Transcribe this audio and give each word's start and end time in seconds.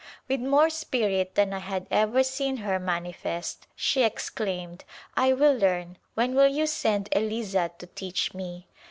With 0.27 0.39
more 0.39 0.71
spirit 0.71 1.35
than 1.35 1.53
I 1.53 1.59
had 1.59 1.85
ever 1.91 2.23
seen 2.23 2.57
her 2.57 2.79
manifest 2.79 3.67
she 3.75 4.01
exclaimed," 4.01 4.83
I 5.15 5.31
will 5.33 5.53
learn. 5.55 5.99
When 6.15 6.33
will 6.33 6.47
you 6.47 6.65
send 6.65 7.07
Eliza 7.11 7.69
to 7.77 7.85
teach 7.85 8.33
me 8.33 8.67